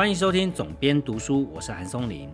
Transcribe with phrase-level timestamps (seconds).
[0.00, 2.26] 欢迎收听总编读书，我是韩松林。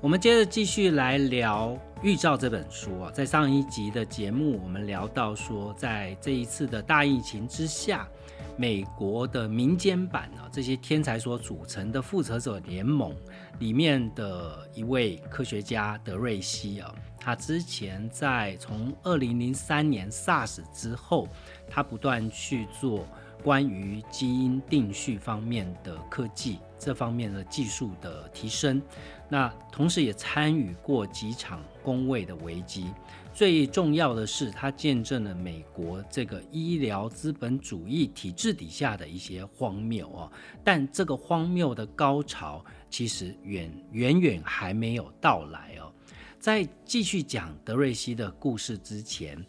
[0.00, 1.68] 我们接着继续来聊
[2.02, 3.08] 《预兆》这本书啊。
[3.12, 8.08] 在上一集的节目，我们聊到说，在这一次的大疫情之下，
[8.56, 13.14] 美国的民间版啊，这些天才所组成的复仇者联盟
[13.60, 21.28] 里面的一位科学家德瑞西啊，他之前在从二零零三年 SARS 之后，
[21.68, 23.06] 他不断去做。
[23.40, 28.80] 关于基因定序方面的科技，这方面的技术的提升，
[29.28, 32.86] 那同时也参与过几场工位的危机。
[33.34, 40.32] 最重要的是，他见证了美国这个医疗资本主义体制底下的一些荒谬哦。
[40.64, 45.92] 但这个荒谬的高潮，其实远远远还没有到来哦。
[46.40, 49.44] 在继续讲德瑞西的故事之前。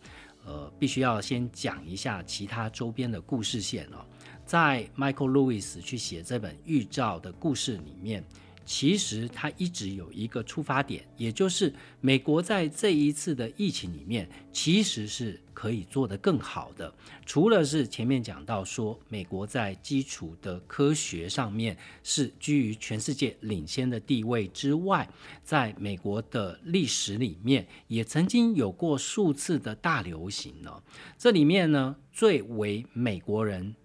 [0.46, 4.04] 呃，必须要先讲一下其他周边的故事线哦。
[4.50, 8.24] 在 Michael Lewis 去写这本预兆的故事里面。
[8.66, 16.92] 其实它一直有一个出发点，也就是美国在这一次的疫情里面，其实是可以做得更好的。
[17.28, 25.08] 除了是前面讲到说，美国在基础的科学上面是居于全世界领先的地位之外，
[25.44, 30.82] 在美国的历史里面，也曾经有过数次的大流行呢。
[31.20, 33.76] 这里面呢，最为美国人。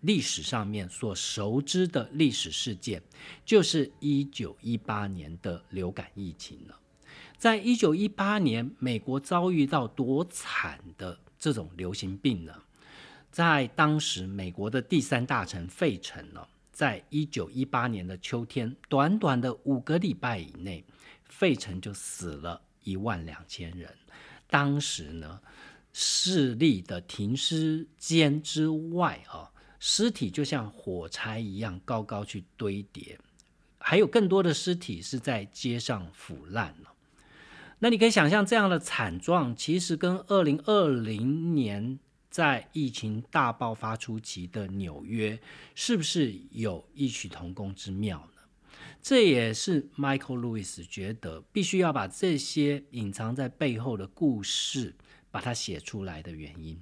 [0.00, 3.02] 历史上面所熟知的历史事件，
[3.44, 6.78] 就是一九一八年的流感疫情了。
[7.36, 12.52] 在一九一八年，美国遭遇到多惨的这种流行病呢？
[13.30, 20.84] 在当时，美国的第三大城费城呢，在一九一八年的秋天，短短的五个礼拜以内，
[21.24, 23.94] 费城就死了一万两千人。
[24.48, 25.40] 当时呢，
[25.92, 29.50] 市立的停尸间之外啊。
[29.80, 33.18] 尸体就像火柴一样高高去堆叠，
[33.78, 36.92] 还有更多的尸体是在街上腐烂了。
[37.78, 41.98] 那你可以想象这样的惨状，其实跟二零二零年
[42.28, 45.40] 在疫情大爆发初期的纽约，
[45.74, 48.42] 是不是有异曲同工之妙呢？
[49.00, 54.94] 这也是 Michael Lewis 觉得必须要把这些隐藏在背后的故事
[55.30, 56.78] 把它写出来的原因。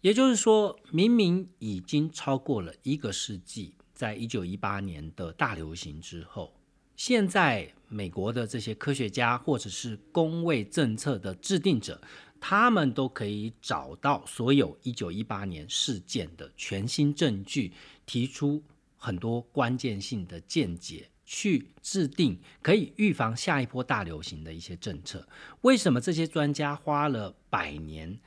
[0.00, 6.54] 也就是说，明明已经超过了一个世纪，在一九一八年的大流行之后，
[6.94, 12.00] 现在美国的这些科学家或者是公卫政策的制定者，
[12.38, 17.72] 他们都可以找到所有一九一八年事件的全新证据，
[18.04, 18.62] 提出
[18.96, 25.26] 很多关键性的见解，去制定可以预防下一波大流行的一些政策。
[25.62, 28.18] 为什么这些专家花了百年？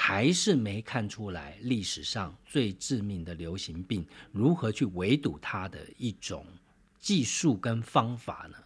[0.00, 6.46] 还是没看出来历史上最致命的流行病如何去围堵它的一种
[7.00, 8.56] 技术跟方法呢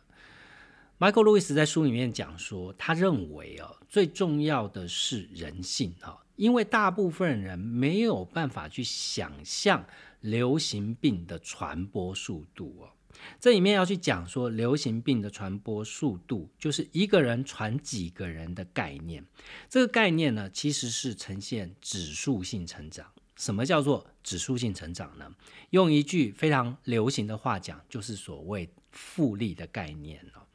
[0.99, 9.83] ？Michael Lewis 在书里面讲说，他认为哦，最重要的是人性哈，因为大部分人没有办法去想象
[10.21, 12.93] 流行病的传播速度哦。
[13.41, 19.25] 这里面要去讲说，流行病的传播速度就是一个人传几个人的概念。
[19.69, 23.07] 这个概念呢，其实是呈现指数性成长。
[23.37, 25.35] 什么叫做指数性成长呢？
[25.71, 30.47] 用一句非常流行的话讲，就是所谓复利的概念了。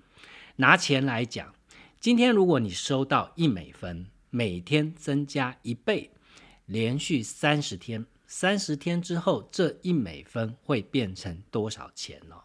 [0.58, 1.54] 拿钱来讲，
[2.00, 6.12] 今天如果你收到一美分，每天增加一倍，
[6.66, 12.36] 连续三十天，三十天之后，这一美分会变成多少钱呢？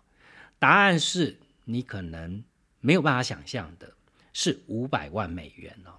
[0.63, 2.45] 答案是你可能
[2.79, 3.95] 没有办法想象的，
[4.33, 5.91] 是五百万美元哦。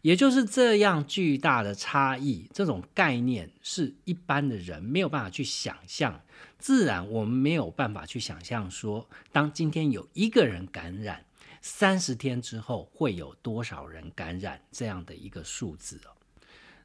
[0.00, 6.22] 也就是这样巨大的差异，这种概念是一般的人没有办法去想象。
[6.56, 11.24] 自然，我们没有办法去想象说，当今天有一个人感染，
[11.60, 16.14] 三十天之后会有多少人感染这样的一个数字哦。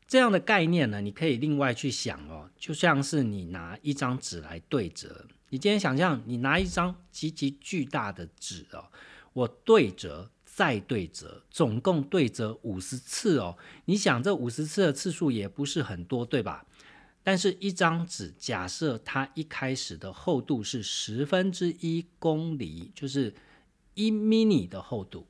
[0.08, 5.28] 这样的概念呢，你可以另外去想哦，就像是你拿一张纸来对折。
[5.56, 8.92] 你今天想象，你拿一张极其巨大的纸哦，
[9.32, 13.58] 我对折再对折，总共对折五十次哦。
[13.86, 16.66] 你想这五十次的次数也不是很多，对吧？
[17.24, 23.34] 但是，一张纸假设它一开始的厚度是十分之一公里，就是
[23.94, 25.26] 一 mini 的厚度，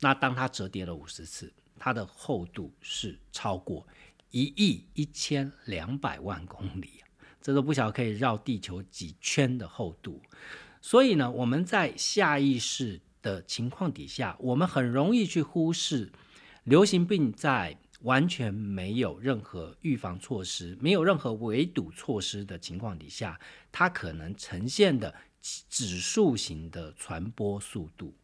[0.00, 3.86] 那当它折叠了五十次，它的厚度是超过
[4.30, 7.02] 一亿一千两百万公里。
[7.40, 10.20] 这都不晓得可以绕地球几圈的厚度，
[10.80, 16.10] 所以呢，我们在下意识的情况底下，我们很容易去忽视
[16.64, 23.40] 流行病在完全没有任何预防措施、没有任何围堵措施的情况底下，
[23.72, 28.14] 它可能呈现的指数型的传播速度。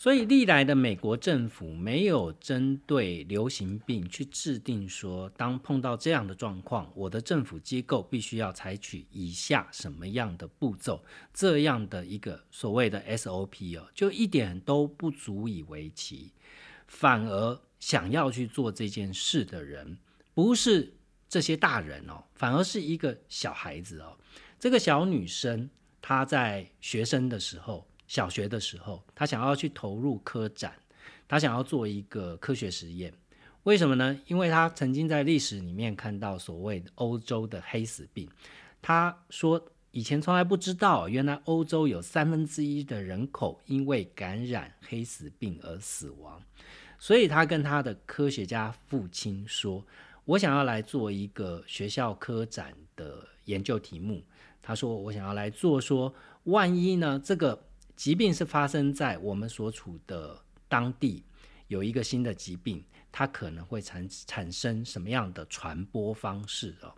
[0.00, 11.04] 所以，历来的美国政府没有针对流行病去制定说，当碰到这样的状况，我的政府机构必须要采取以下什么样的步骤，
[11.34, 16.32] 这样的一个所谓的 SOP 哦，就一点都不足以为奇。
[16.86, 19.98] 反而想要去做这件事的人，
[20.32, 20.94] 不是
[21.28, 24.16] 这些大人哦，反而是一个小孩子哦。
[24.60, 25.68] 这个小女生
[26.00, 27.87] 她在学生的时候。
[28.08, 30.72] 小学的时候，他想要去投入科展，
[31.28, 33.12] 他想要做一个科学实验。
[33.64, 34.18] 为什么呢？
[34.26, 38.26] 因为他曾经在历史里面看到所谓欧洲的黑死病。
[38.80, 46.42] 他说以前从来不知道，原来欧洲有三分之一的人口因为感染黑死病而死亡。
[46.98, 49.84] 所以他跟他的科学家父亲说
[50.24, 54.22] ：“我想要来做一个学校科展的研究题目。”
[54.62, 56.14] 他说：“我想要来做，说
[56.44, 57.64] 万一呢这个。”
[57.98, 61.24] 疾病是发生在我们所处的当地，
[61.66, 62.80] 有一个新的疾病，
[63.10, 66.94] 它可能会产产生什么样的传播方式哦？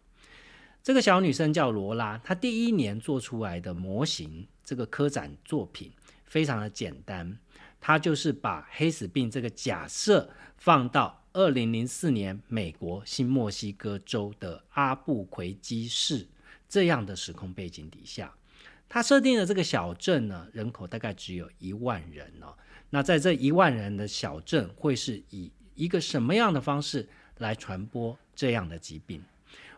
[0.82, 5.90] 这个小女生叫罗拉，她第一年做出来的模型，这个科展作品
[6.26, 7.38] 非常的简单，
[7.80, 16.28] 她就是把黑死病这个假设放到二零零四年美国新墨西哥州的阿布奎基市
[16.68, 18.30] 这样的时空背景底下。
[18.92, 22.52] 他设定的这个小镇呢，人口大概只有一万人哦。
[22.90, 27.08] 那在这一万人的小镇，会是以一个什么样的方式
[27.38, 29.22] 来传播这样的疾病？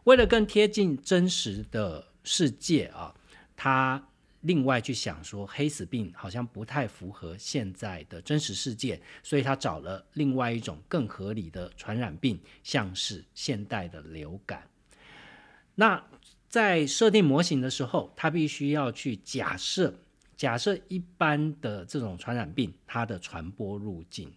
[0.05, 3.15] 为了更贴近真实的世界啊，
[3.55, 4.03] 他
[4.41, 14.67] 另外去想说，黑死病好像不太符合现在的真实世界，所以他找了另外一种更合理的传染病，像是现代的流感。
[15.75, 16.03] 那
[16.53, 19.95] 在设定模型的时候，他必须要去假设，
[20.37, 24.31] 假设一般的这种传染病，它的传播路径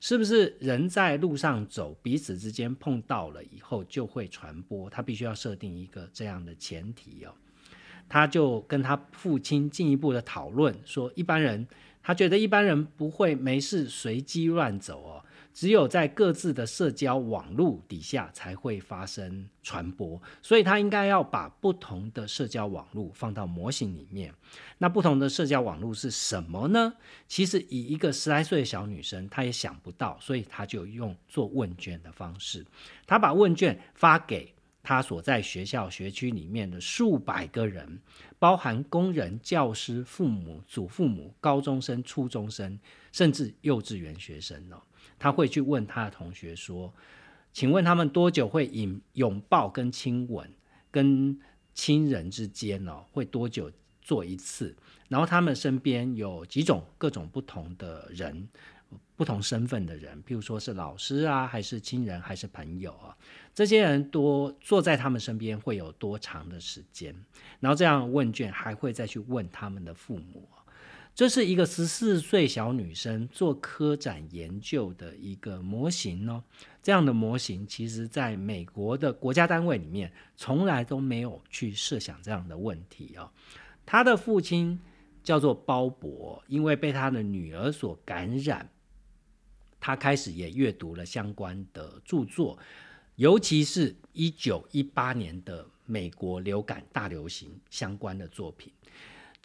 [0.00, 4.88] 是不是人在路上走，彼此之间碰到了以后就会传播？
[4.88, 7.34] 他必须要设定一个这样的前提哦。
[8.08, 11.68] 他就跟他父亲进一步的讨论说，一般人
[12.02, 15.22] 他觉得一般人不会没事随机乱走哦。
[15.58, 24.32] 只有在各自的社交网络底下才会发生传播，所以他应该要把不同的社交网络放到模型里面。
[24.78, 26.94] 那不同的社交网络是什么呢？
[27.26, 32.64] 其实以一个十来岁的小女生，她也想不到，所以她就用做问卷的方式，
[33.04, 37.98] 她把问卷发给她所在学校学区里面的数百个人，
[38.38, 42.78] 包含工人、教师、父母、祖父母、高中生、初中生，
[43.10, 44.80] 甚至幼稚园学生哦。
[45.18, 46.92] 他会去问他的同学说
[47.52, 50.48] ：“请问他们多久会拥拥抱跟亲吻，
[50.90, 51.38] 跟
[51.74, 53.70] 亲人之间哦，会多久
[54.00, 54.76] 做一次？
[55.08, 58.48] 然后他们身边有几种各种不同的人，
[59.16, 63.16] 不同身份的人，譬如说是老师啊，还是亲人，还是朋友啊？
[63.54, 67.14] 这些人多坐在他们身边会有多长的时间？
[67.58, 70.48] 然后这样问卷还会再去问他们的父母。”
[71.18, 76.44] 这是一个十四岁小女生做科展研究的一个模型哦。
[76.80, 83.28] 这样的模型，其实在美国的国家单位里面，从来都没有去设想这样的问题哦。
[83.84, 84.78] 他的父亲
[85.24, 88.70] 叫做鲍勃，因为被他的女儿所感染，
[89.80, 92.56] 他开始也阅读了相关的著作，
[93.16, 98.72] 尤其是一九一八年的美国流感大流行相关的作品。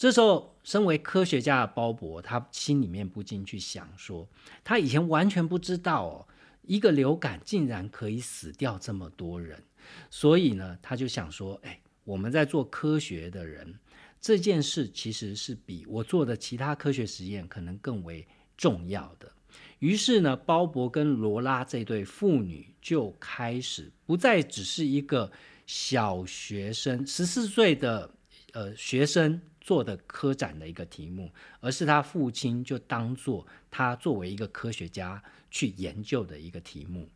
[0.03, 4.27] 这时候，身为科学家的鲍勃，他心里面不禁去想说，
[4.61, 6.27] 他以前完全不知道哦，
[6.63, 9.63] 一个流感竟然可以死掉这么多人。
[10.09, 13.79] 所以呢，他就想说，哎，我们在做科学的人，
[14.19, 19.31] 这件事其实是比我做的其他科学实验可能更为重要的。
[19.79, 25.31] 于是呢，鲍勃跟罗拉这对父女就开始不再只是一个
[25.65, 28.13] 小学生，十四岁的
[28.51, 29.39] 呃学生。
[29.63, 37.07] 做的科展的一个题目，而是他父亲就当做他作为一个科学家去研究的一个题目。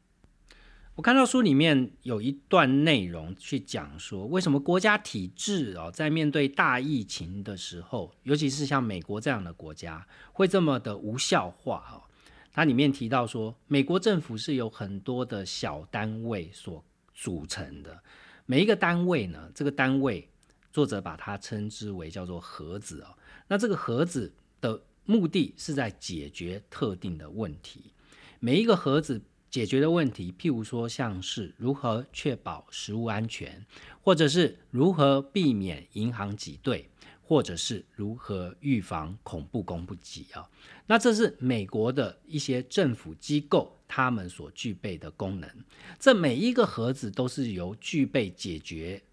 [0.96, 12.01] 我看到书里面有一段内容去讲说，为什么国家体制哦，在面对大疫情的时候，尤其是像美国这样的国家，会这么的无效化哦。
[12.54, 18.01] 它里面提到说，美国政府是有很多的小单位所组成的，
[18.46, 20.30] 每一个单位呢，这个单位。
[20.71, 23.15] 作者把它称之为叫做盒子哦，
[23.47, 24.31] 那这个盒子
[24.62, 27.91] 的目的是在解决特定的问题。
[28.39, 33.65] 每一个盒子解决的问题，譬如说像是如何确保食物安全，
[34.01, 36.89] 或者是如何避免银行挤兑。
[37.29, 40.50] 或者是如何预防恐怖攻击啊？
[40.86, 45.50] 那这是美国的一些政府机构他们所具备的功能。
[46.00, 49.03] 这每一个盒子都是由具备解决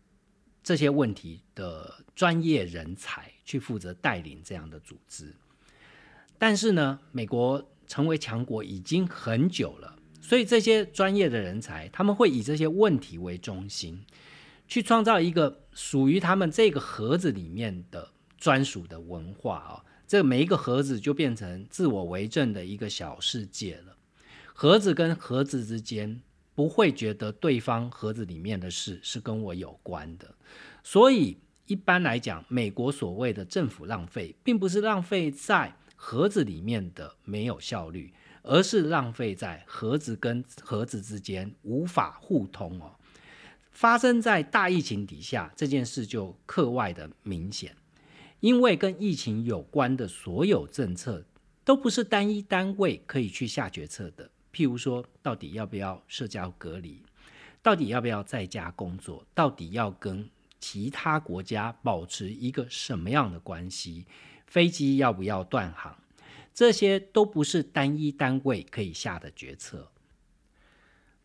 [0.65, 5.33] 这些问题的专业人才去负责带领这样的组织。
[6.37, 14.05] 但是呢，美国成为强国已经很久了，所以这些专业的人才他们会以这些问题为中心。
[14.67, 23.99] 去创造一个属于他们这个盒子里面的专属的文化啊，这每一个盒子就变成自我为政的一个小世界了。
[24.55, 26.23] 盒子跟盒子之间
[26.55, 30.35] 不会觉得对方盒子里面的事是跟我有关的，
[30.83, 42.95] 所以一般来讲，美国所谓的政府浪费，并不是浪费在盒子里面的没有效率，而是浪费在盒子跟盒子之间无法互通哦。
[43.73, 47.75] 发生在大疫情底下，这件事就格外的明显，
[48.39, 51.25] 因为跟疫情有关的所有政策
[51.65, 54.31] 都不是单一单位可以去下决策的。
[54.55, 57.03] 譬如说，到底要不要社交隔离，
[57.61, 60.31] 到底要不要在家工作，到底要跟
[60.61, 64.07] 其他国家保持一个什么样的关系，
[64.47, 65.99] 飞机要不要断航，
[66.55, 69.91] 这些都不是单一单位可以下的决策。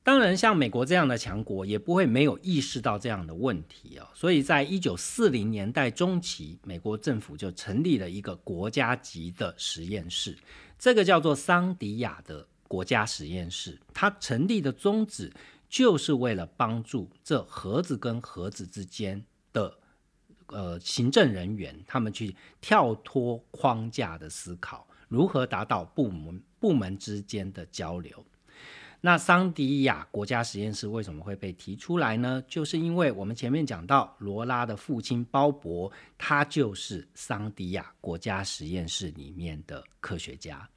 [0.01, 4.09] 当然，像美国这样的强国也不会没有意识到这样的问题啊。
[4.15, 10.35] 所以在一九四零年代中期，美国政府就成立了一个国家级的实验室，
[10.79, 13.77] 这个叫做桑迪亚的国家实验室。
[13.93, 15.29] 它成立的宗旨
[15.67, 19.21] 就是为了帮助这盒子跟盒子之间
[19.51, 19.77] 的
[20.47, 28.23] 呃行政人员，他们去跳脱框架的思考，如何达到部门部门之间的交流。
[29.01, 32.43] 那桑迪亚国家实验室为什么会被提出来呢？
[32.49, 40.67] 就是因为我们前面讲到罗拉的父亲鲍勃，他就是桑迪亚国家实验室里面的科学家，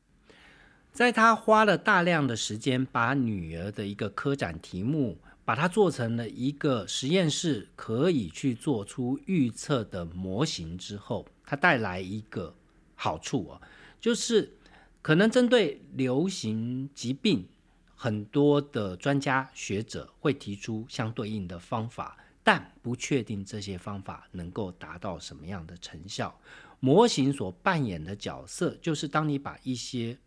[0.93, 12.55] 在他花了大量的时间把女儿的一个科展题目，把它做成了一个实验室可以去做出预测的模型之后，他带来一个
[12.95, 13.61] 好处啊，
[13.99, 14.53] 就是
[15.01, 17.49] 可能针对流行疾病。
[17.95, 26.37] 很多的专家学者会提出相对应的方法，但不确定这些方法能够达到什么样的成效。
[26.81, 30.19] 模型所扮演的角色，就是当你把一些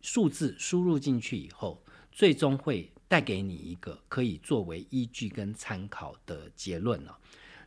[0.00, 7.18] 数字输入进去以后，最终会带给你一个可以作为依据跟参考的结论了。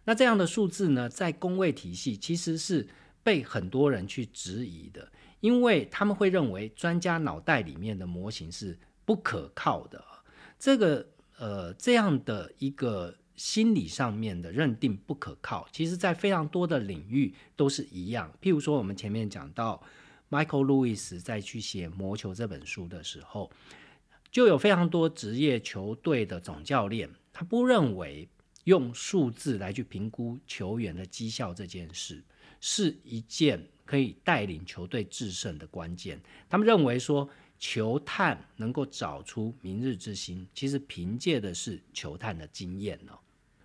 [0.06, 2.88] 那这样的数字呢，在工位体系其实是
[3.24, 8.78] 被很多人去质疑的，因为他们会认为专家脑袋里面的模型是。
[9.06, 10.02] 不可靠的
[10.58, 11.06] 这个
[11.38, 18.32] 呃这样的一个心理上面的认定不可靠，其实在非常多的领域都是一样。
[18.42, 19.84] 譬如说，我们前面讲到
[20.34, 23.52] Michael Lewis 在去写《魔球》这本书的时候，
[24.32, 28.28] 就有非常多职业球队的总教练，他不认为
[28.64, 32.24] 用数字来去评估球员的绩效这件事
[32.60, 36.20] 是一件可以带领球队制胜的关键。
[36.50, 37.30] 他们认为说。
[37.60, 43.18] 球探能够找出明日之星，其实凭借的是球探的经验哦。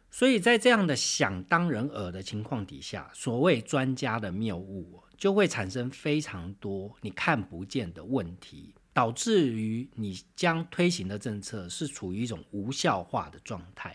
[0.09, 13.95] 所以在这样的想当人耳的情况底下，所谓专家的谬误，就会产生非常多你看不见的问题，导致于你将推行的政策是处于一种无效化的状态。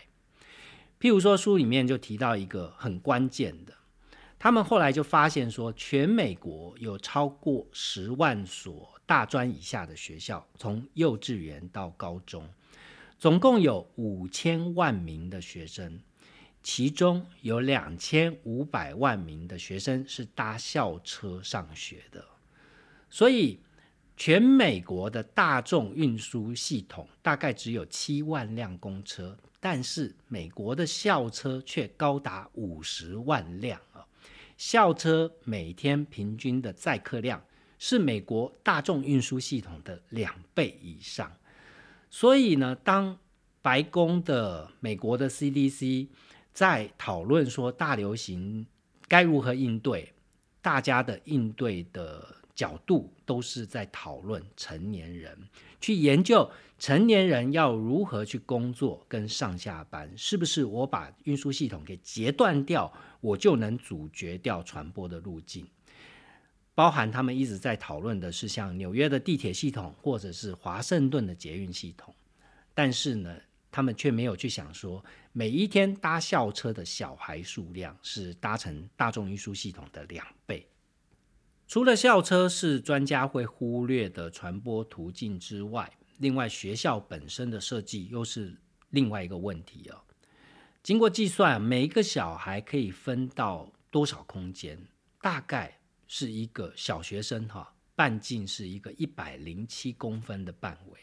[1.00, 3.74] 譬如说，书里面就提到一个很关键的，
[4.38, 8.90] 他们后来就发现说，全美国有超过十万所。
[9.06, 12.48] 大专以下的学校，从幼稚园到高中，
[13.18, 16.00] 总共有五千万名的学生，
[16.64, 22.24] 其中有两千五百万名的学生是搭校车上学的。
[23.08, 23.60] 所以，
[24.16, 34.04] 全美国的大众运输系统大概只有七万辆公车，但是美国的校车却高达五十万辆啊！
[34.56, 37.40] 校车每天平均的载客量。
[37.76, 41.30] 是美国大众运输系统的两倍以上，
[42.08, 43.18] 所以呢，当
[43.60, 46.08] 白宫的美国的 CDC
[46.54, 48.64] 在讨论说大流行
[49.08, 50.14] 该如何应对，
[50.62, 55.36] 大家的应对的角度都是在讨论成年人，
[55.80, 65.66] 去研究成年人要如何去工作跟上下班，是不是我把运输系统给截断掉，我就能阻绝掉传播的路径。
[66.76, 72.14] 包含他们一直在讨论的是像纽约的地铁系统，或者是华盛顿的捷运系统，
[72.74, 73.36] 但是呢，
[73.74, 80.64] 他们却没有去想说，每一天搭校车的小孩数量是搭乘大众运输系统的两倍。
[81.66, 88.56] 除了校车是专家会忽略的传播途径之外，另外学校本身的设计又是
[88.90, 90.00] 另外一个问题哦。
[90.80, 94.78] 经过计算，每一个小孩可以分到多少空间？
[95.20, 101.00] 大概是一个小学生哈，半径是一个一百零七公分的半围。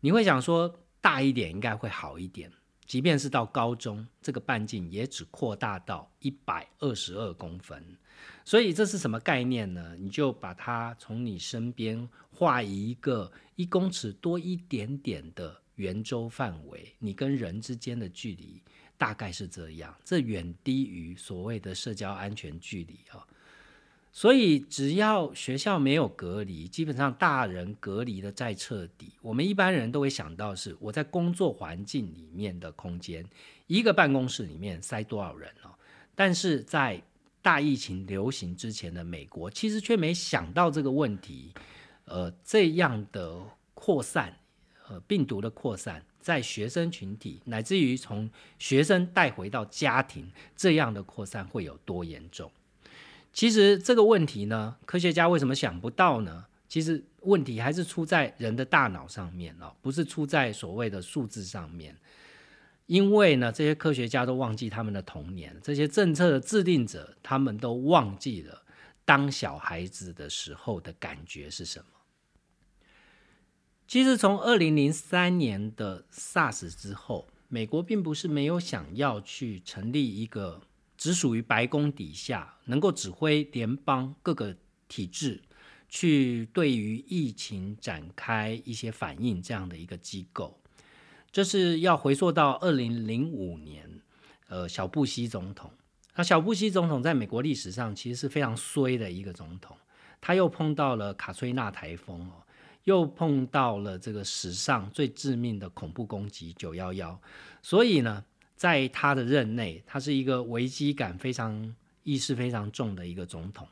[0.00, 2.50] 你会想说大一点应该会好一点。
[2.84, 7.96] 即便是到高中，这个半径也只扩大到一百二十二公分，
[8.44, 9.94] 所以这是什么概念呢？
[9.96, 18.60] 你就把它从你身边画一个一公尺多一点点的圆周范围，你跟人之间的距离
[18.98, 23.24] 大概是这样，这远低于所谓的社交安全距离啊。
[24.16, 33.22] 所以，只要学校没有隔离，基本上大人隔离的再彻底，我们一般人都会想到是我在工作环境里面的空间，
[33.66, 35.68] 一个办公室里面塞多少人哦。
[36.14, 37.02] 但是在
[37.42, 41.52] 大疫情流行之前的美国，其实却没想到这个问题。
[42.06, 43.38] 呃，这样的
[43.74, 44.34] 扩散，
[44.88, 52.50] 呃，病毒的扩散，在学生群体，乃至于从学生带回到家庭，这样的扩散会有多严重？
[53.36, 56.46] 其实这个问题呢，科学家为什么想不到呢？
[56.66, 61.94] 其实问题还是出在人的大脑上面哦，不是出在所谓的数字上面。
[62.86, 68.62] 因为呢，这些科学家都忘记他们的童年，这些政策的制定者他们都忘记了
[69.04, 71.84] 当小孩子的时候的感觉是什么。
[73.86, 80.62] 其实从二零零三年的 SARS 之后，美国并不是没有想要去成立一个。
[80.96, 84.56] 只属于白宫底下，能够指挥联邦各个
[84.88, 85.42] 体制
[85.88, 90.58] 去对于疫情展开一些反应这样的一个机构，
[91.30, 94.00] 这是要回溯到二零零五年，
[94.48, 95.70] 呃，小布希总统。
[96.14, 99.76] 那小布希总统在美国历史上其实是非常衰的一个总统，
[100.20, 102.42] 他又碰到了卡崔娜台风哦，
[102.84, 107.20] 又碰到了这个史上最致命的恐怖攻击九幺幺，
[107.62, 108.24] 所以呢。
[108.56, 113.68] 在他的任内，他是一个危机感非常、意识非常重的一个总统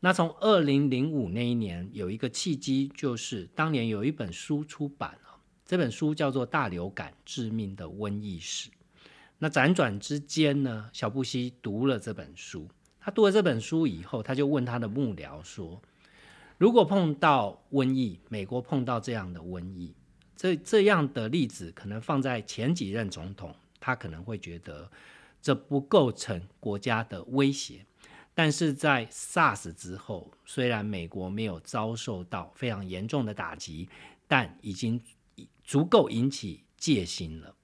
[0.00, 8.70] 那从二零零五那一年有一个契机，就是当年有一本书出版了，这本书叫做《大流感致命的瘟疫史》。
[9.38, 12.66] 那辗转之间呢，小布希读了这本书。
[12.98, 15.80] 他读了这本书以后，他就问他的幕僚说
[16.58, 19.94] ：“如果碰到瘟疫，美国碰到这样的瘟疫，
[20.34, 24.90] 这这样的例子可能放在前几任总统。”他可能会觉得
[25.42, 27.86] 这不构成国家的威胁，
[28.34, 33.88] 但是在 SARS 之后，虽然美国没有遭受到非常严重的打击，
[34.28, 35.02] 但已经
[35.64, 37.56] 足够引起戒心了。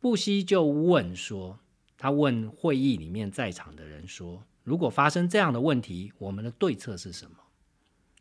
[0.00, 1.58] 布希就问说
[1.96, 7.36] ：“他问会议里面在场的人说，如果发生这样的问题，我们的对策是什么？”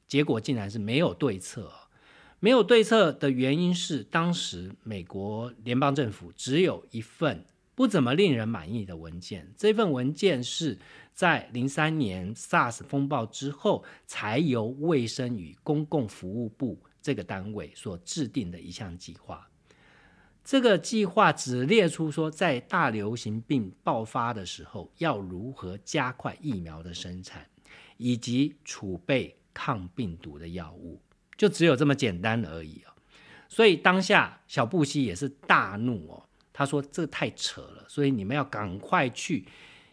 [0.08, 1.72] 结果竟然是没有对策。
[2.40, 9.52] 没有对策的原因是，当时美国联邦政府只有一份不怎么令人满意的文件。
[9.58, 10.78] 这份文件是
[11.14, 19.50] 在零三年 SARS 风暴之后，才由卫生与公共服务部这个单位所制定的一项计划。
[20.44, 27.48] 这个计划只列出说，在大流行病爆发的时候，要如何加快疫苗的生产，
[27.98, 31.02] 以及储备抗病毒的药物。
[31.38, 32.92] 就只有这么简单而已哦，
[33.48, 39.46] 所以当下小布希也是大怒哦，他说这太扯了，所以你们要赶快去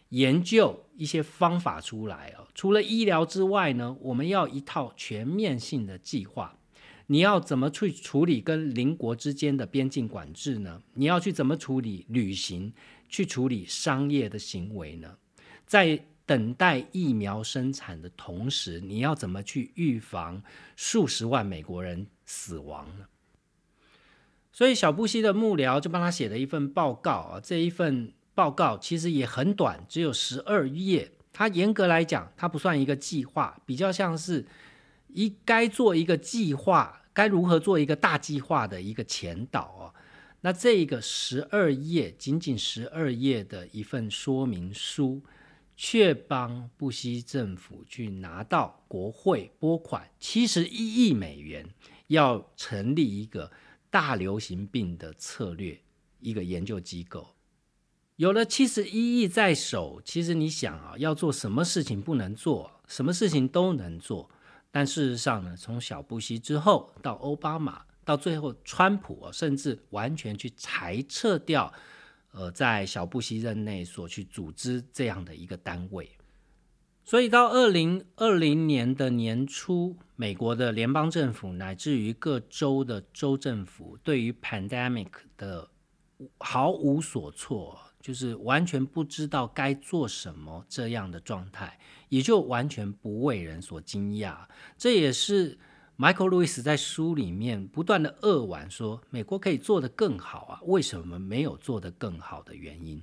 [0.09, 2.47] 研究一些方法出来哦。
[2.55, 6.57] 除了医疗之外呢，我们要一套全面性的计划。
[7.07, 10.81] 你要怎么去处理跟邻国之间的边境管制呢？
[10.95, 12.73] 你要去怎么处理旅行，
[13.07, 15.15] 去处理商业的行为呢？
[15.67, 20.41] 在等待疫苗生产的同时，你要怎么去预防
[20.75, 23.05] 数十万美国人死亡呢？
[24.51, 31.11] 所以小布希的幕僚就帮他写了一份报告啊，这一份报告其实也很短，只有十二页。
[31.33, 34.45] 它严格来讲，它不算一个计划，比较像是
[35.09, 39.93] 一该做一个计划，该如何做一个大计划的一个前导啊。
[40.39, 45.21] 那这一个十二页，仅仅十二页的一份说明书。
[45.75, 51.67] 却帮布希政府去拿到国会拨款七十一亿美元，
[52.07, 53.51] 要成立一个
[53.89, 55.79] 大流行病的策略
[56.19, 57.35] 一个研究机构。
[58.15, 64.29] 有了七十一亿在手，其实你想啊，要做什么事情不能做，什么事情都能做。
[64.71, 71.73] 但事实上呢，从小布希之后到奥巴马，到最后川普，甚至完全去裁撤掉，
[72.35, 76.11] 呃，在小布希任内所去组织这样的一个单位。
[77.03, 85.69] 所以到二零二零年的年初，美国的联邦政府乃至于各州的州政府，对于 pandemic 的
[86.39, 87.79] 毫无所措。
[88.01, 94.37] 就是完全不知道该做什么这样的状态，也就完全不为人所惊讶。
[94.77, 95.57] 这也是
[95.97, 103.01] Michael Lewis 在书里面不断的扼腕说，美国可以做得更好啊，为什么没有做得更好的原因。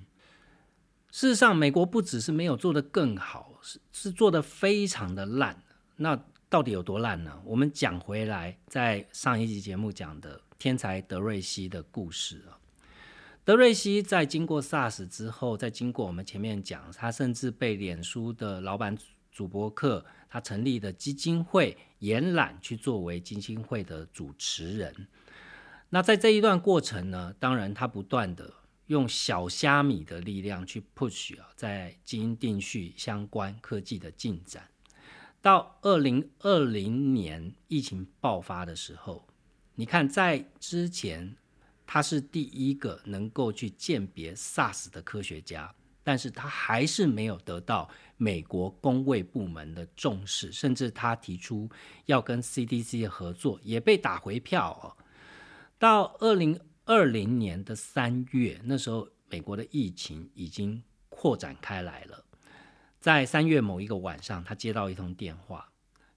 [1.11, 5.63] 事实上，美国不只是没有做得更好，是是做得非常的烂。
[5.97, 7.41] 那到底有多烂呢？
[7.45, 12.61] 我们讲回来，在上一集节目讲的天才德瑞西的故事啊。
[13.45, 18.97] 德瑞西在经过 SARS 之后，在经过我们前面讲，他甚至被脸书的老板
[19.33, 25.09] 主播课他成立的基金会延揽去作为基金会的主持人。
[25.89, 28.53] 那在这一段过程呢，当然他不断的
[28.87, 34.69] 用小虾米的力量去 push 啊，在基因定序相关科技的进展。
[35.41, 39.27] 到二零二零年疫情爆发的时候，
[39.75, 41.35] 你看在之前。
[41.85, 51.69] 他是第一个能够去鉴别 SARS 的科学家，但是他还是没有得到美国工卫部门的重视，甚至他提出
[52.07, 54.97] 要跟 CDC 的合作，也被打回票哦。
[55.79, 62.25] 到二零二零年的三月，那时候美国的疫情已经扩展开来了。
[63.01, 65.69] 在三月某一个晚上，他接到一通电话，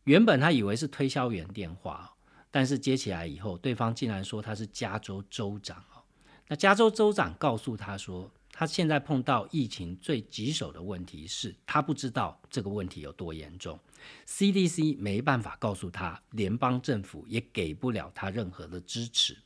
[0.03, 2.11] 原本他以为是推销员电话。
[2.51, 6.01] 但是接起来以后，对方竟然说他是加州州长哦。
[6.47, 13.77] 那加州州长告诉他说，他现在碰到疫情最棘手的问题是他不知道这个问题有多严重
[14.25, 19.37] ，CDC 没办法告诉他，联邦政府也给不了他任何的支持，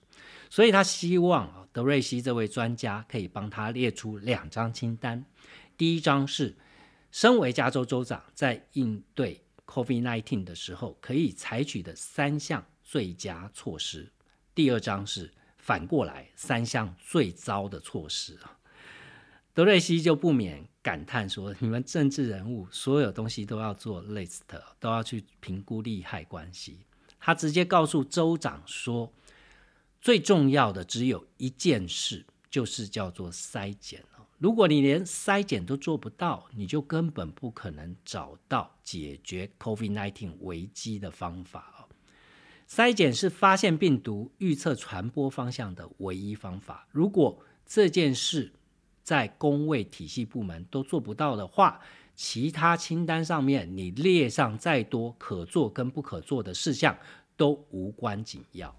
[0.48, 5.26] 所以他希望德瑞西这位专家可以帮他列出两张清单。
[5.76, 6.56] 第一张是
[7.12, 12.63] 身为加州州长在应对 COVID-19 的时候可以采取的三项。
[12.82, 14.12] 最佳措施，
[14.56, 18.58] 第二张是反过来三项最糟的措施啊。
[19.60, 24.39] 德瑞西就不免感叹说：“你们政治人物所有东西都要做 list，
[24.80, 26.86] 都要去评估利害关系。”
[27.19, 29.12] 他直接告诉州长说
[30.00, 34.02] ：“最重要的只有一件事，就是叫做筛检。
[34.38, 41.91] 如果你连筛检都做不到，你就根本不可能找到解决 COVID-19 危机的方法哦。”
[42.65, 46.88] 筛检是发现病毒、预测传播方向的唯一方法。
[46.93, 48.54] 如果这件事
[49.10, 51.82] 在公卫体系部门都做不到的话，
[52.15, 56.95] 其他清单上面你列上再多可做跟不可做的事项
[57.36, 58.76] 都无关紧要。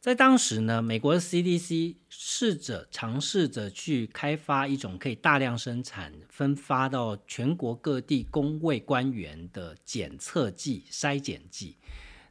[0.00, 11.76] 在当时呢，美国的 CDC 试着尝试着去开发一种可以大量生产、分发到全国各地公卫官员的检测剂、筛检剂，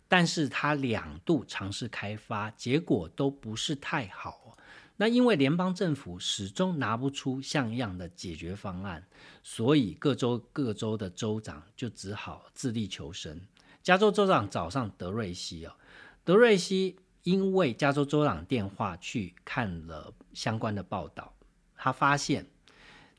[0.07, 4.46] 但是他两度尝试开发，结果都不是太好。
[4.97, 9.07] 那因为联邦政府始终拿不出像样的解决方案，
[9.41, 13.39] 所以各州各州的州长就只好自力求生。
[13.81, 15.73] 加州州长找上德瑞西哦，
[16.23, 16.97] 德瑞西。
[17.23, 21.33] 因为加州州长电话去看了相关的报道，
[21.75, 22.45] 他发现，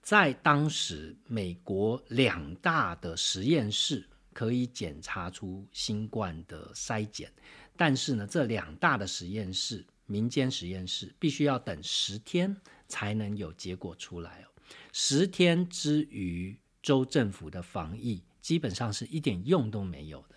[0.00, 7.30] 在当时美国两大的实验室可以检查出新冠的筛检，
[7.76, 12.56] 但是呢，这两大的实验室民间实验室必须要等十天
[12.88, 14.50] 才能有结果出来哦。
[14.92, 20.34] 十天之余，州政府的防疫基本上是一点用都没有的。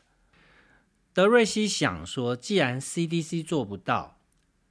[1.13, 4.19] 德瑞西想说，既然 CDC 做不到，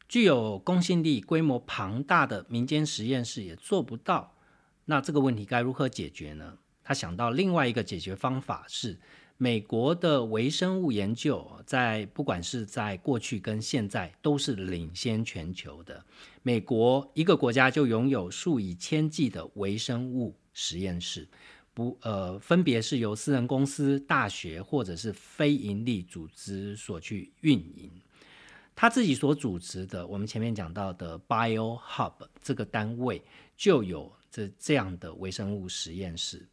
[0.08, 4.36] 具有公信力、规模庞大的民间实验室也做不到，
[4.84, 6.58] 那这个问题该如何解决呢？
[6.82, 8.98] 他想到另外一个解决方法是，
[9.42, 16.05] 美国的微生物研究在不管是在过去跟现在都是领先全球的。
[16.42, 21.26] 美国一个国家就拥有数以千计的微生物实验室。
[21.72, 27.90] 不，呃，分别是由私人公司、大学或者是非营利组织所去运营。
[28.76, 33.22] 他自己所主持的，我们前面讲到的 Bio Hub 这个单位
[33.57, 36.46] 就有这这样的微生物实验室，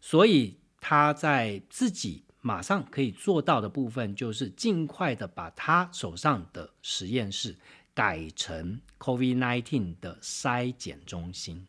[0.00, 7.54] 所以他在自己马上可以做到的部分，就是尽快的把他手上的实验室
[7.92, 11.66] 改成 COVID-19 的筛检中心。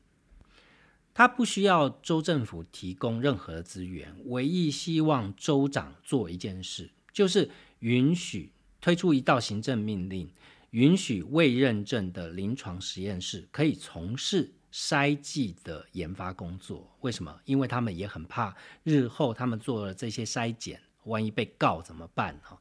[1.13, 10.31] 他不需要州政府提供任何资源，唯一希望州长做一件事，就是允许推出一道行政命令，
[10.69, 16.89] 允许未认证的临床实验室可以从事筛剂的研发工作。
[17.01, 17.39] 为什么？
[17.45, 22.57] 因为他们也很怕日后他们做了这些筛检，万一被告怎么办啊？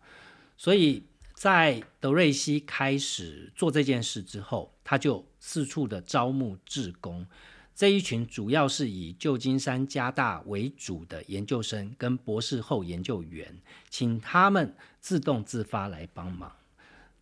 [0.56, 7.26] 所以在德瑞西开始做这件事之后，他就四处的招募志工。
[7.74, 13.56] 这一群主要是以旧金山加大为主的研究生跟博士后研究员，
[13.88, 16.52] 请他们自动自发来帮忙。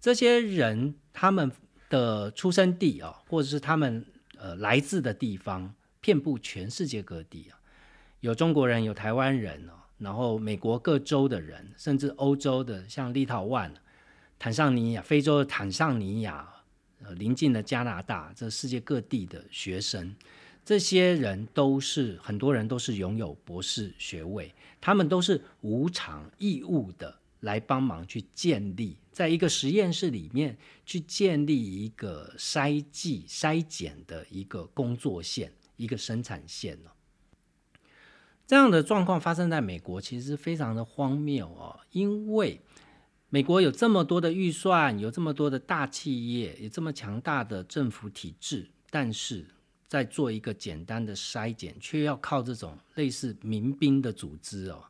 [0.01, 1.53] 这些人他们
[1.90, 4.07] 的出生地啊，或者是他们
[4.38, 7.59] 呃来自的地方，遍布全世界各地啊，
[8.20, 13.70] 有中国人，有台湾人哦，然后美国各州的人，甚至欧洲的，像立陶宛、
[14.38, 16.49] 坦桑尼亚、非洲的坦桑尼亚，
[17.03, 20.14] 呃，邻近的加拿大，这世界各地的学生。
[20.64, 36.90] 这些人都是很多人都是拥有博士学位，他们都是无偿义务的来帮忙去建立，在一个实验室里面去建立一个筛剂筛检的一个工作线，一个生产线哦。
[38.46, 42.61] 这样的状况发生在美国，其实非常的荒谬哦，因为
[43.31, 49.46] 美国有这么多的预算，有这么多的大企业，有这么强大的政府体制，但是。
[49.88, 54.83] 在做一个简单的筛检，却要靠这种类似民兵的组织哦，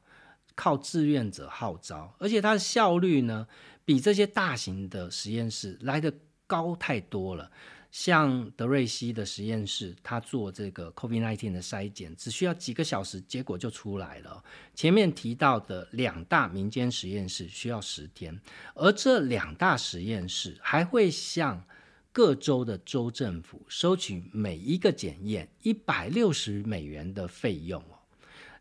[0.57, 3.47] 靠志愿者号召，而且它的效率呢，
[3.85, 6.13] 比这些大型的实验室来的
[6.49, 7.49] 高太多了。
[7.93, 14.43] 像德瑞西的实验室，他做这个 COVID-19 的筛检，只需要几个小时，结果就出来了。
[14.75, 18.39] 前面提到的两大民间实验室需要十天，
[18.75, 21.65] 而这两大实验室还会向
[22.13, 27.83] 各州的州政府收取每一个检验一百六十美元的费用，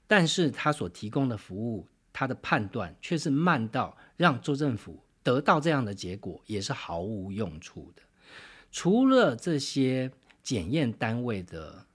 [0.08, 8.02] 但是他所提供的服务，他的判断却是慢到让州政府得到这样的结果也是毫无用处的。
[8.72, 10.12] 除了这些
[10.44, 11.86] 检验单位的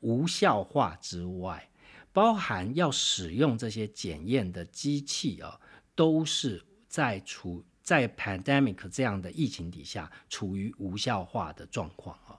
[0.00, 1.68] 无效化之外，
[2.12, 5.60] 包含要使用这些检验的机器啊，
[5.94, 7.64] 都是在处。
[7.82, 12.34] 在 pandemic 这样的疫情底下，处于无效化的状况啊。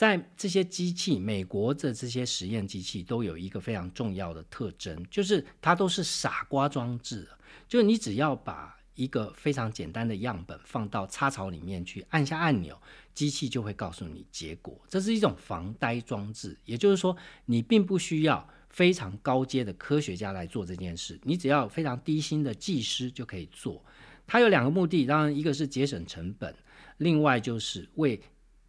[0.00, 7.28] 在这些机器，美国的这些实验机器都有一个非常重要的特征，就是它都是傻瓜装置。
[7.68, 12.80] 就是你只要把一个非常简单的样本放到插槽里面去，按下按钮，
[13.12, 14.80] 机器就会告诉你结果。
[14.88, 23.84] 这是一种防呆装置，也就是说，你并不需要非常高阶的科学家来做这件事，你只要非常低薪的技师就可以做。
[24.26, 26.54] 它有两个目的，当然一个是节省成本，
[26.96, 28.18] 另外就是为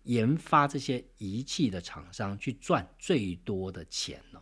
[0.03, 4.41] 研发这些仪器的厂商去赚最多的钱了。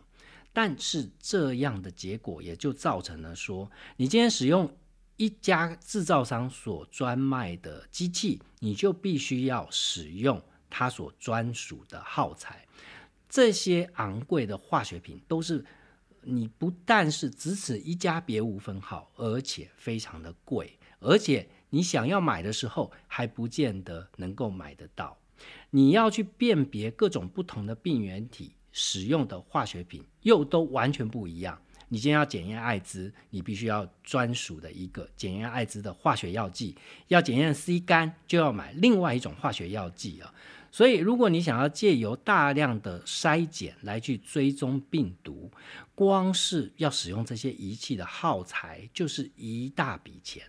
[0.52, 4.76] 但是这样的结果也就造成了说，你今天使用
[5.16, 12.66] 一家制造商所专卖的机器，你就必须要使用它所专属的耗材。
[13.28, 15.64] 这些昂贵的化学品都是
[16.22, 20.76] 你不但是只此一家别无分号，而且非常的贵。
[20.98, 25.16] 而且你想要买的时候还不见得能够买得到，
[25.70, 31.60] 你要去辨别各种不同的病原体使用的化学品又都完全不一样。
[31.92, 36.76] 你今天要检验艾滋，你必须要专属的一个检验艾滋的化学药剂；
[37.08, 40.32] 要检验 C 肝，就要买另外一种化学药剂啊。
[40.70, 45.50] 所以，如果你想要借由大量的筛检来去追踪病毒，
[45.96, 50.44] 光是要使用这些仪器的耗材就是一大笔钱。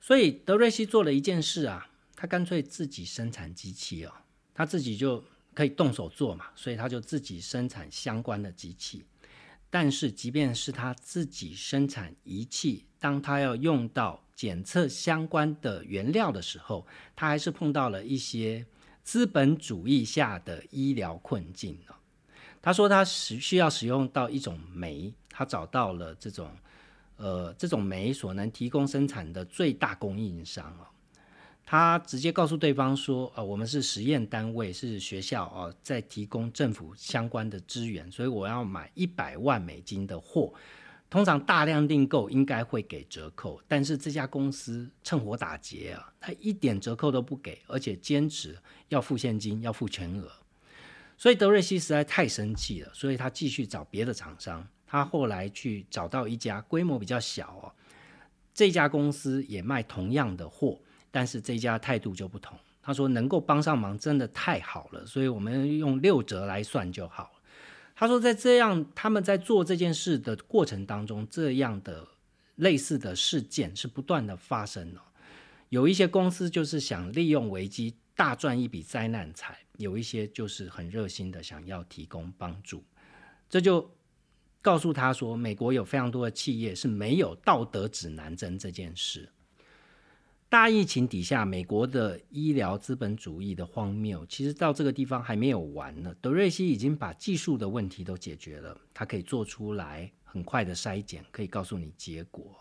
[0.00, 4.12] 所以德瑞西做了一件事啊，他干脆自己生产机器哦，
[4.54, 5.22] 他自己就
[5.54, 9.04] 可以动手做嘛，所以他就自己生产相关的机器。
[9.68, 18.64] 但是即便是他自己生产仪器，当他要用到检测相关的原料的时候，他还是碰到了一些
[19.04, 21.94] 资本主义下的医疗困境哦。
[22.62, 26.50] 他说他使需要使用到一种酶，他找到了这种。
[27.18, 30.84] 呃，这种酶所能提供生产的最大供应商哦，
[31.68, 40.54] 他直接告诉对方说，呃，我们是实验单位，是学校哦，在提供政府相关的资源，所以我要买一百万美金的货，
[41.10, 48.56] 通常大量订购应该会给折扣，但是这家公司趁火打劫啊，他一点折扣都不给，而且坚持
[48.88, 50.30] 要付现金，要付全额，
[51.18, 54.64] 所以德瑞西实在太生气了，所以他继续找别的厂商。
[54.86, 57.74] 他后来去找到一家规模比较小哦，
[58.54, 60.78] 这家公司也卖同样的货，
[61.16, 62.58] 但是这家态度就不同。
[62.82, 67.30] 他说能够帮上忙真的太好了，所以我们用六折来算就好了。
[67.94, 72.06] 他说在这样他们在做这件事的过程当中，这样的
[72.56, 75.02] 类似的事件是不断的发生了。
[75.70, 82.84] 有一些公司就是想利用危机大赚一笔灾难财，有一些就是很热心的想要提供帮助。
[83.48, 83.90] 这就
[84.60, 89.26] 告诉他说，美国有非常多的企业是没有道德指南针这件事。
[90.48, 96.14] 大疫情底下，美国的医疗资本主义的荒谬，其实到这个地方还没有完呢。
[96.20, 102.56] 德瑞西已经把技术的问题都解决了，他可以做出来很快的筛检，可以告诉你结果，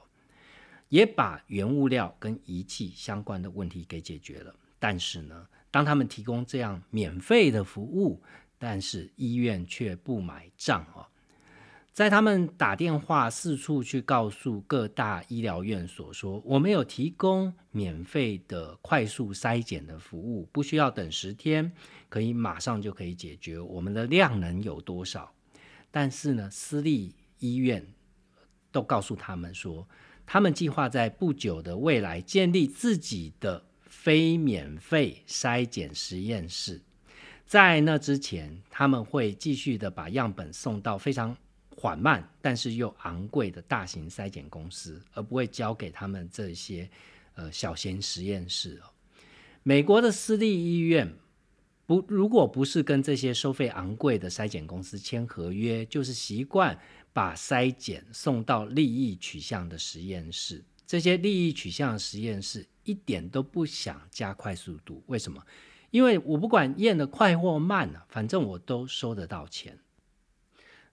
[0.90, 4.54] 也把原物料跟仪器相关的问题给解决了。
[4.80, 8.20] 但是呢，当他们提供这样免费的服务，
[8.58, 11.06] 但是医院却不买账哦。
[11.96, 21.72] 在他们打电话四处去告诉各大医疗院所说，我们有提供免费的快速筛检的服务，不需要等十天，
[22.10, 23.58] 可以马上就可以解决。
[23.58, 25.32] 我们的量能有多少？
[25.90, 27.88] 但是呢，私立医院
[28.74, 29.88] 都告诉他们说，
[30.26, 36.82] 他们计划在不久的未来建立自己的非免费筛检实验室，
[37.46, 41.38] 在那之前，他们会继续的把样本送到非常。
[41.76, 46.90] 缓慢但是又昂贵的大型筛检公司，而不会交给他们这些
[47.36, 48.90] 呃小型实验室哦。
[49.64, 51.14] 美国的私立医院
[51.86, 56.80] 不，如果不是跟这些收费昂贵的筛检公司签合约，就是习惯
[57.14, 60.64] 把筛检送到利益取向的实验室。
[60.88, 65.44] 这些利益取向的实验室一点都不想加快速度，为什么？
[65.92, 69.78] 因为我不管验的快或慢啊，反正我都收得到钱。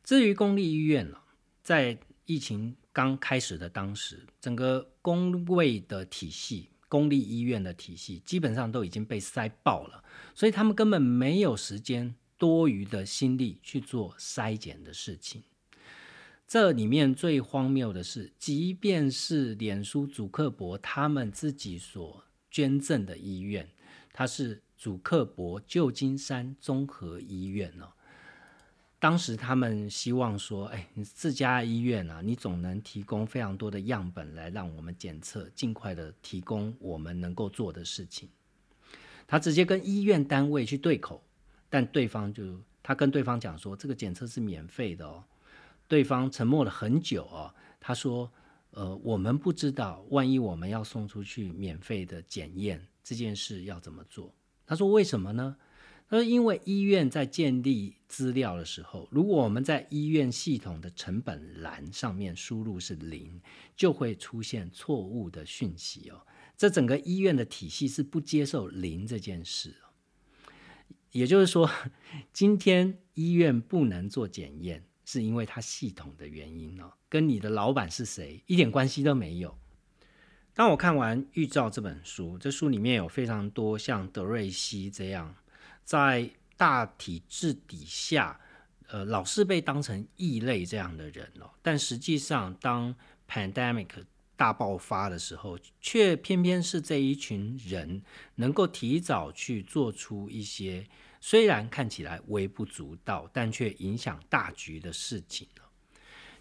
[0.02, 1.16] 至于公立医院呢，
[1.62, 10.02] 在疫情刚开始的当时，整个公卫的体系、公立医院的体系基本上都已经被塞爆了，
[10.34, 15.44] 所以他们根本没有时间、多余的心力去做筛检的事情。
[16.48, 23.70] 这里面最荒谬的是，即便是脸书主克伯他们自己所捐赠的医院，
[24.12, 27.88] 它是主克伯旧金山综合医院呢。
[29.02, 38.28] 当时他们希望说：“哎，你自家医院啊，你总能提供非常多的样本来让我们检测，尽快的提供我们能够做的事情。”
[39.26, 41.20] 他直接跟医院单位去对口，
[41.68, 45.24] 但对方就他跟对方讲说：“这个检测是免费的哦。”
[45.88, 48.30] 对方沉默了很久哦，他说
[48.70, 54.32] ：“呃，我们不知道，万一我们要送出去免费的检验这件事要怎么做？”
[54.64, 55.56] 他说：“为什么呢？”
[56.12, 63.40] 而因为医院在建立资料的时候，如果我们在医院系统的成本栏上面输入是零，
[63.74, 66.20] 就会出现错误的讯息哦。
[66.54, 69.74] 这整个医院的体系是不接受零这件事。
[71.12, 71.70] 也就是说，
[72.30, 79.56] 今天医院不能做检验，是因为它系统的原因哦，跟你的老板是谁一点关系都没有。
[80.52, 85.34] 当我看完《预兆》这本书，这书里面有非常多像德瑞西这样。
[85.84, 88.40] 在大体制底下，
[88.88, 92.94] 呃，老是被当成异类这样的人哦，但实际上，当
[93.28, 93.88] pandemic
[94.36, 98.02] 大爆发的时候，却偏偏是这一群人
[98.36, 100.86] 能够提早去做出一些
[101.20, 105.46] 虽然看起来微不足道，但却影响大局的事情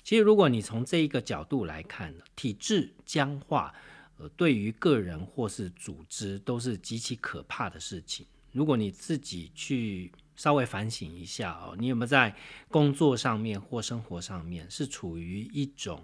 [0.03, 3.73] 其实，如果你从这一个角度来看呢，体制僵化，
[4.17, 8.25] 呃，对于个人或是组织都是极其可怕的事情。
[8.51, 12.35] 如果你自己去稍微反省一下哦，你有没有在
[12.69, 16.03] 工作上面或生活上面是处于一种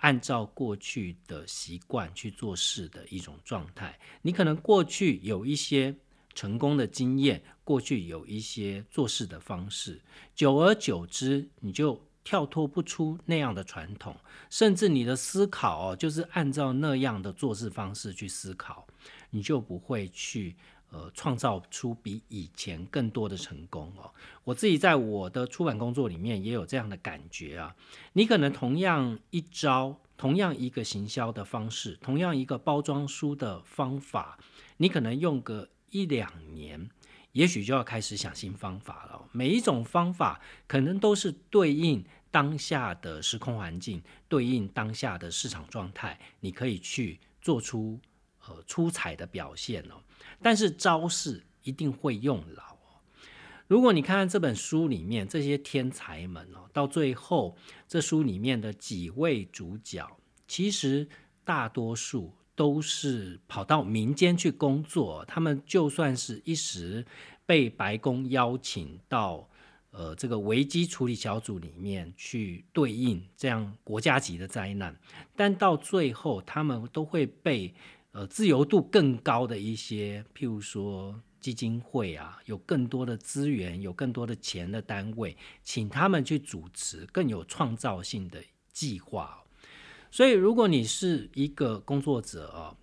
[0.00, 3.98] 按照过去的习惯去做事的一种状态？
[4.20, 5.94] 你可能过去有一些
[6.34, 10.00] 成功的经验，过去有一些做事的方式，
[10.34, 14.16] 久而久之，你就跳脱不出那样的传统，
[14.50, 18.86] 甚至你的思考哦，就是按照那样的做事方式去思考，
[19.30, 20.56] 你就不会去。
[20.92, 24.12] 呃，创造出比以前更多的成功哦。
[24.44, 27.74] 我自己在我的出版工作里面也有这样的感觉啊。
[28.12, 34.38] 你可能同样一招，同样一个行销的方式，同样一个包装书的方法，
[34.76, 36.90] 你可能用个一两年，
[37.32, 39.28] 也许就要开始想新方法了。
[39.32, 47.98] 每一种方法可能都是对应当下的时空环境，对应当下的市场状态，你可以去做出
[48.46, 49.94] 呃出彩的表现哦。
[50.40, 52.72] 但是招式一定会用老。
[53.68, 57.56] 如果你看看这本书里面这些天才们哦，到最后
[57.88, 60.06] 这书里面的几位主角，
[60.46, 61.08] 其实
[61.42, 67.06] 大多数都是跑到民间去工作，他们就算是一时
[67.46, 69.48] 被白宫邀请到
[69.90, 74.94] 呃这个危机处理小组里面去对应这样国家级的灾难，
[75.34, 77.74] 但到最后他们都会被
[78.12, 88.42] 呃自由度更高的一些，譬如说基金会啊，有更多的资源、有更多的钱的单位，请他们去主持更有创造性的
[88.72, 89.42] 计划。
[90.10, 92.76] 所以，如果你是一个工作者啊，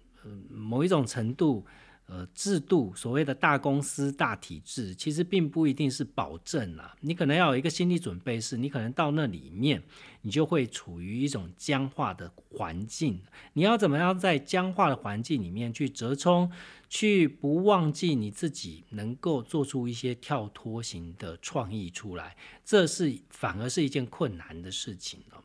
[0.50, 1.66] 某一种程度，
[2.12, 6.96] 呃，制度所谓的大公司、大体制，其实并不一定是保证啊。
[7.02, 9.84] 你可能要有一个心理准备，是你可能到那里面，
[10.24, 13.22] 你就会处于一种僵化的环境。
[13.54, 16.52] 你要怎么样在僵化的环境里面去折冲，
[16.90, 22.36] 去不忘记你自己能够做出一些跳脱型的创意出来，
[22.66, 25.38] 这是反而是一件困难的事情哦。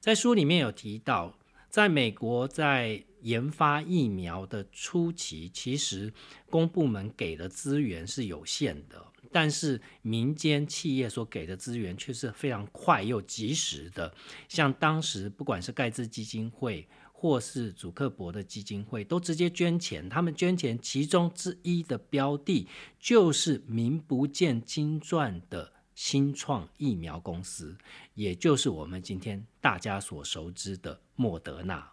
[0.00, 1.32] 在书里面有提到，
[1.70, 6.12] 在美国在研发疫苗的初期，其实
[6.50, 14.14] 公部门给的资源是有限的，但是民间企业所给的资源却是非常快又及时的。
[14.48, 20.08] 像当时不管是盖茨基金会或是祖克伯的基金会，都直接捐钱。
[20.08, 25.72] 他们捐钱其中之一的标的，就是名不见经传的。
[25.94, 27.76] 新创疫苗公司，
[28.14, 31.90] 也就是我们今天大家所熟知的莫德纳。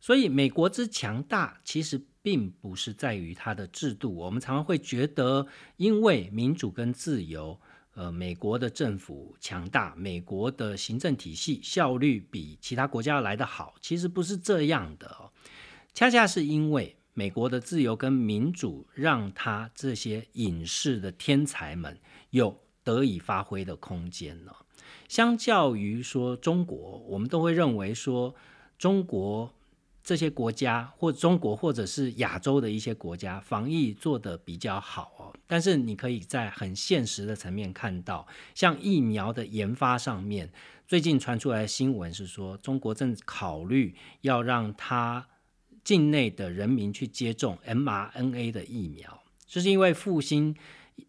[0.00, 4.14] 所以，美国之强大，其实并不是在于它的制度。
[4.14, 5.46] 我们常常会觉得，
[5.76, 7.60] 因为民主跟自由，
[7.94, 13.74] 呃，美国的政府强大，美国的行政体系效率比其他国家来得好。
[13.80, 15.30] 其实不是这样的哦，
[15.92, 21.98] 恰恰是因为美国的自由跟民主，让他这些隐士的天才们
[22.30, 22.60] 有。
[22.82, 24.52] 得以发挥的空间呢？
[25.06, 28.34] 相较于说中国，我们都会认为说
[28.78, 29.52] 中国
[30.02, 35.32] 这些国家，或中国或者是亚洲的一些国家，防疫做得比较好哦。
[35.46, 40.50] 但是你可以在很现实的层面看到，像疫苗的研发上面，
[40.86, 45.26] 最近传出来的新闻是说，中国正考虑要让他
[45.82, 50.56] 境内的人民去接种 mRNA 的疫苗，就是因为复兴。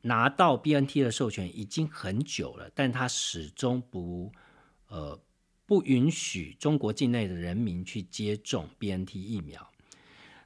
[0.03, 4.31] 拿到 BNT 的授权已经很久了，但他始终不
[4.87, 5.19] 呃
[5.71, 9.71] 不允许中国境内的人民去接种 BNT 疫苗。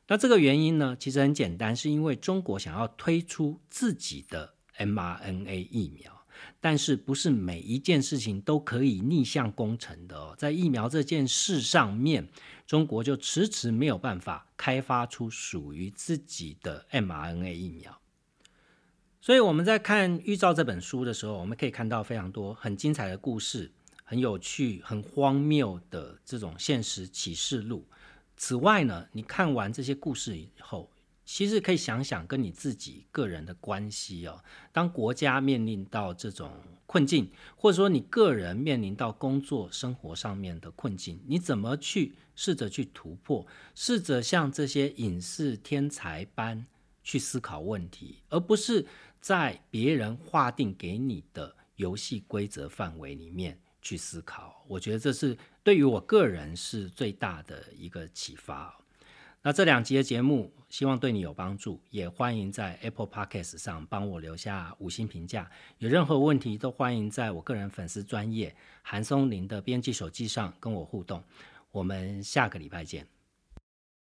[0.08, 6.28] 那这个原因呢，其实很简单，是因为中国想要推出自己的 mRNA 疫苗，
[6.62, 10.36] 但是不是每一件事情都可以逆向工程的哦。
[10.38, 12.28] 在疫苗这件事上面，
[12.68, 18.00] 中国就迟迟没有办法开发出属于自己的 mRNA 疫苗。
[19.20, 23.72] 所以我们在看《预兆》这本书的时候，我们可以看到非常多很精彩的故事，
[24.06, 27.86] 很有趣、很荒谬的这种现实启示录。
[28.38, 30.90] 此外呢，你看完这些故事以后，
[31.26, 34.42] 其实可以想想跟你自己个人的关系哦。
[34.72, 36.50] 当国家面临到这种
[36.86, 43.46] 困境，或者说你个人面临到工作生活上面的困境，你怎么去试着去突破？
[43.74, 46.66] 试着像这些影视天才般
[47.04, 48.86] 去思考问题，而不是。
[49.22, 58.76] 在别人划定给你的游戏规则范围里面去思考，我觉得这是对于我个人是最大的一个启发。
[59.44, 65.48] 那这两集的节目，希望对你有帮助，也欢迎在 Apple Podcast 上帮我留下五星评价。
[65.78, 71.24] 有任何问题都欢迎在我个人粉丝专业韩松林的编辑手机上跟我互动。
[71.70, 73.15] 我们下个礼拜见。